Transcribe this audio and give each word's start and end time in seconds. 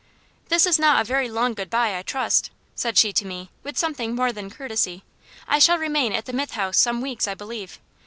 "This 0.49 0.65
is 0.65 0.79
not 0.79 0.99
a 0.99 1.03
very 1.05 1.29
long 1.29 1.53
good 1.53 1.69
bye, 1.69 1.95
I 1.95 2.01
trust?" 2.01 2.49
said 2.73 2.97
she 2.97 3.13
to 3.13 3.23
me, 3.23 3.51
with 3.61 3.77
something 3.77 4.15
more 4.15 4.31
than 4.31 4.49
courtesy. 4.49 5.03
"I 5.47 5.59
shall 5.59 5.77
remain 5.77 6.11
at 6.11 6.25
the 6.25 6.33
Mythe 6.33 6.53
House 6.53 6.79
some 6.79 7.01
weeks, 7.01 7.27
I 7.27 7.35
believe. 7.35 7.79